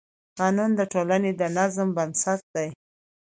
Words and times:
قانون 0.39 0.71
د 0.79 0.81
ټولنې 0.93 1.31
د 1.39 1.43
نظم 1.57 1.87
بنسټ 1.97 2.41
دی. 2.55 2.69